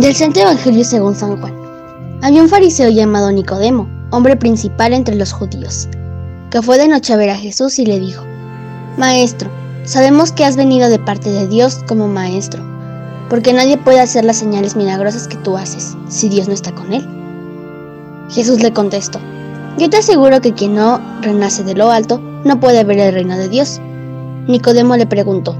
[0.00, 1.52] Del Santo Evangelio según San Juan.
[2.22, 5.88] Había un fariseo llamado Nicodemo, hombre principal entre los judíos,
[6.50, 8.24] que fue de noche a ver a Jesús y le dijo,
[8.96, 9.50] Maestro,
[9.84, 12.62] sabemos que has venido de parte de Dios como maestro,
[13.28, 16.94] porque nadie puede hacer las señales milagrosas que tú haces si Dios no está con
[16.94, 17.06] él.
[18.30, 19.20] Jesús le contestó,
[19.76, 23.36] Yo te aseguro que quien no renace de lo alto no puede ver el reino
[23.36, 23.78] de Dios.
[24.48, 25.54] Nicodemo le preguntó,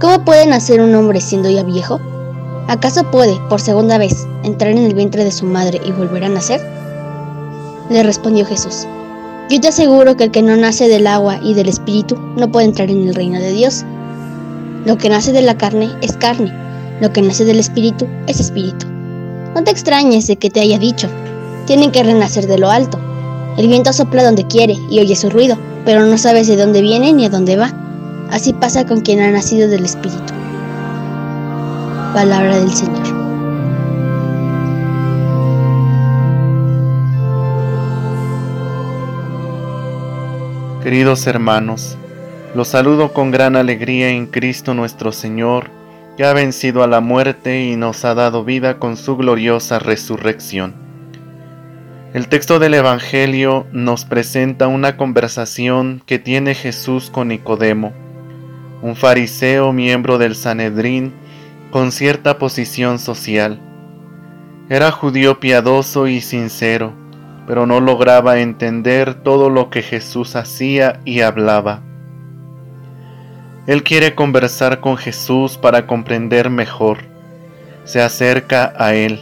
[0.00, 2.00] ¿Cómo puede nacer un hombre siendo ya viejo?
[2.68, 6.28] ¿Acaso puede, por segunda vez, entrar en el vientre de su madre y volver a
[6.28, 6.60] nacer?
[7.88, 8.86] Le respondió Jesús,
[9.48, 12.66] yo te aseguro que el que no nace del agua y del espíritu no puede
[12.66, 13.86] entrar en el reino de Dios.
[14.84, 16.52] Lo que nace de la carne es carne,
[17.00, 18.86] lo que nace del espíritu es espíritu.
[19.54, 21.08] No te extrañes de que te haya dicho,
[21.64, 23.00] tienen que renacer de lo alto.
[23.56, 27.14] El viento sopla donde quiere y oye su ruido, pero no sabes de dónde viene
[27.14, 27.72] ni a dónde va.
[28.30, 30.34] Así pasa con quien ha nacido del espíritu.
[32.14, 33.02] Palabra del Señor.
[40.82, 41.98] Queridos hermanos,
[42.54, 45.70] los saludo con gran alegría en Cristo nuestro Señor,
[46.16, 50.74] que ha vencido a la muerte y nos ha dado vida con su gloriosa resurrección.
[52.14, 57.92] El texto del Evangelio nos presenta una conversación que tiene Jesús con Nicodemo,
[58.80, 61.12] un fariseo miembro del Sanedrín
[61.70, 63.60] con cierta posición social.
[64.70, 66.94] Era judío piadoso y sincero,
[67.46, 71.82] pero no lograba entender todo lo que Jesús hacía y hablaba.
[73.66, 77.00] Él quiere conversar con Jesús para comprender mejor.
[77.84, 79.20] Se acerca a Él,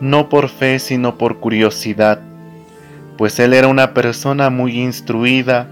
[0.00, 2.20] no por fe sino por curiosidad,
[3.16, 5.68] pues Él era una persona muy instruida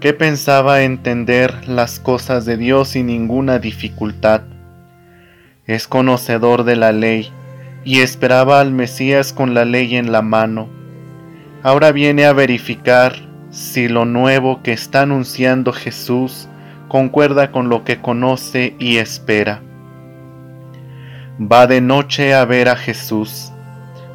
[0.00, 4.42] que pensaba entender las cosas de Dios sin ninguna dificultad
[5.68, 7.30] es conocedor de la ley
[7.84, 10.68] y esperaba al Mesías con la ley en la mano.
[11.62, 13.16] Ahora viene a verificar
[13.50, 16.48] si lo nuevo que está anunciando Jesús
[16.88, 19.60] concuerda con lo que conoce y espera.
[21.40, 23.52] Va de noche a ver a Jesús,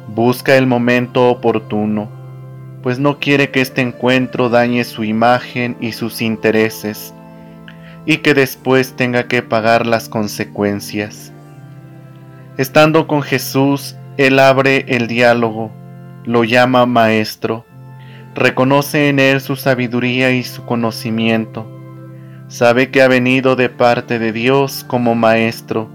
[0.08, 2.08] busca el momento oportuno,
[2.82, 7.14] pues no quiere que este encuentro dañe su imagen y sus intereses,
[8.06, 11.30] y que después tenga que pagar las consecuencias.
[12.56, 15.72] Estando con Jesús, Él abre el diálogo,
[16.24, 17.64] lo llama maestro,
[18.36, 21.66] reconoce en Él su sabiduría y su conocimiento,
[22.46, 25.88] sabe que ha venido de parte de Dios como maestro,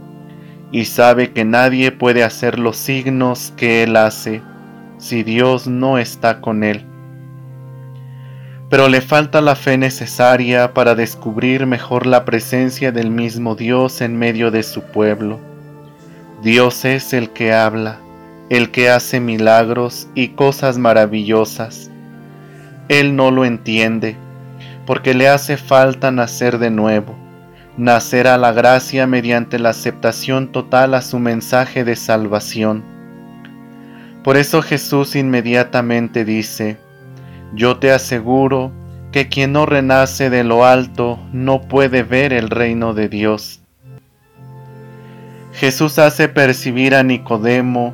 [0.70, 4.42] y sabe que nadie puede hacer los signos que Él hace
[4.98, 6.84] si Dios no está con Él.
[8.70, 14.20] Pero le falta la fe necesaria para descubrir mejor la presencia del mismo Dios en
[14.20, 15.49] medio de su pueblo
[16.42, 18.00] Dios es el que habla,
[18.50, 21.92] el que hace milagros y cosas maravillosas.
[22.88, 24.16] Él no lo entiende,
[24.86, 27.14] porque le hace falta nacer de nuevo,
[27.76, 32.86] nacer a la gracia mediante la aceptación total a su mensaje de salvación.
[34.24, 36.78] Por eso Jesús inmediatamente dice,
[37.54, 38.72] yo te aseguro
[39.12, 43.59] que quien no renace de lo alto no puede ver el reino de Dios.
[45.52, 47.94] Jesús hace percibir a Nicodemo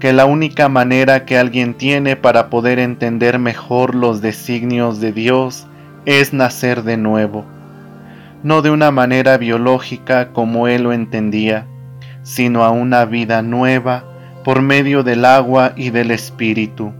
[0.00, 5.66] que la única manera que alguien tiene para poder entender mejor los designios de Dios
[6.04, 7.44] es nacer de nuevo,
[8.42, 11.66] no de una manera biológica como él lo entendía,
[12.22, 14.04] sino a una vida nueva
[14.44, 16.92] por medio del agua y del Espíritu,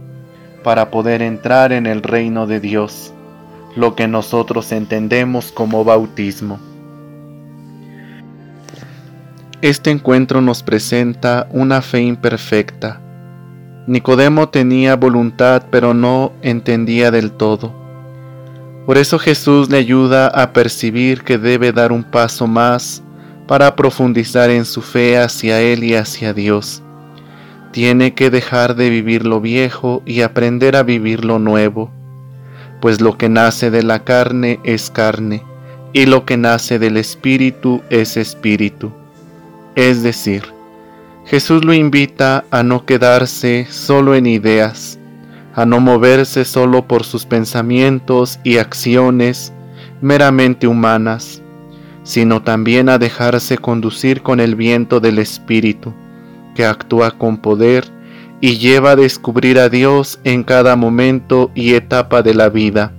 [0.63, 3.13] para poder entrar en el reino de Dios,
[3.75, 6.59] lo que nosotros entendemos como bautismo.
[9.63, 13.01] Este encuentro nos presenta una fe imperfecta.
[13.87, 17.73] Nicodemo tenía voluntad pero no entendía del todo.
[18.85, 23.01] Por eso Jesús le ayuda a percibir que debe dar un paso más
[23.47, 26.83] para profundizar en su fe hacia Él y hacia Dios.
[27.71, 31.89] Tiene que dejar de vivir lo viejo y aprender a vivir lo nuevo,
[32.79, 35.43] pues lo que nace de la carne es carne,
[35.93, 38.93] y lo que nace del espíritu es espíritu.
[39.77, 40.41] Es decir,
[41.27, 44.97] Jesús lo invita a no quedarse solo en ideas,
[45.53, 49.53] a no moverse solo por sus pensamientos y acciones
[50.01, 51.43] meramente humanas,
[52.01, 55.93] sino también a dejarse conducir con el viento del Espíritu,
[56.55, 57.85] que actúa con poder
[58.41, 62.93] y lleva a descubrir a Dios en cada momento y etapa de la vida,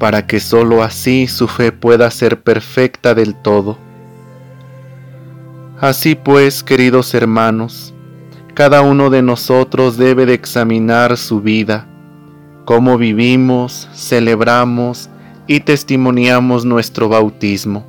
[0.00, 3.86] para que sólo así su fe pueda ser perfecta del todo.
[5.80, 7.94] Así pues, queridos hermanos,
[8.54, 11.86] cada uno de nosotros debe de examinar su vida,
[12.64, 15.08] cómo vivimos, celebramos
[15.46, 17.86] y testimoniamos nuestro bautismo.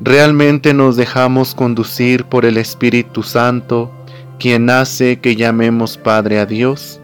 [0.00, 3.90] ¿Realmente nos dejamos conducir por el Espíritu Santo,
[4.38, 7.00] quien hace que llamemos Padre a Dios?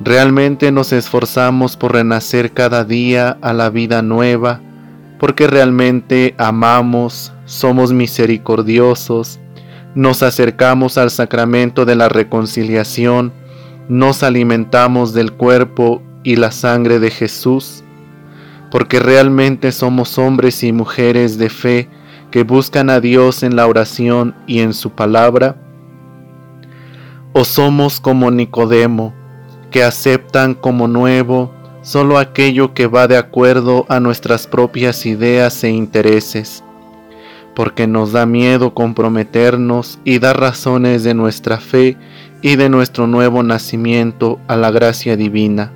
[0.00, 4.62] ¿Realmente nos esforzamos por renacer cada día a la vida nueva,
[5.18, 9.38] porque realmente amamos, somos misericordiosos,
[9.94, 13.32] nos acercamos al sacramento de la reconciliación,
[13.88, 17.84] nos alimentamos del cuerpo y la sangre de Jesús,
[18.70, 21.88] porque realmente somos hombres y mujeres de fe
[22.30, 25.56] que buscan a Dios en la oración y en su palabra,
[27.32, 29.14] o somos como Nicodemo,
[29.70, 31.52] que aceptan como nuevo
[31.82, 36.63] solo aquello que va de acuerdo a nuestras propias ideas e intereses
[37.54, 41.96] porque nos da miedo comprometernos y dar razones de nuestra fe
[42.42, 45.72] y de nuestro nuevo nacimiento a la gracia divina.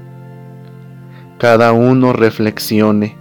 [1.38, 3.16] Cada uno reflexione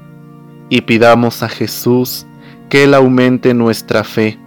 [0.70, 2.26] y pidamos a Jesús
[2.70, 4.40] que Él aumente nuestra fe,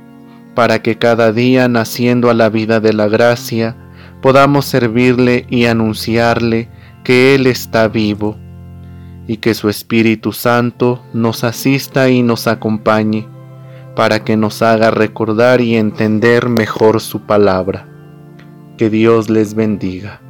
[0.55, 3.77] para que cada día naciendo a la vida de la gracia
[4.21, 6.69] podamos servirle y anunciarle
[7.05, 8.37] que Él está vivo,
[9.27, 13.29] y que su Espíritu Santo nos asista y nos acompañe
[14.01, 17.87] para que nos haga recordar y entender mejor su palabra.
[18.79, 20.23] Que Dios les bendiga.